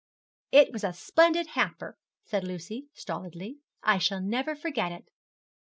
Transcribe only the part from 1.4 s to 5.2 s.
hamper,' said Lucy, stolidly. 'I shall never forget it.